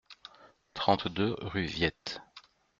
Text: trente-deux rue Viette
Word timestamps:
trente-deux 0.73 1.35
rue 1.43 1.67
Viette 1.67 2.23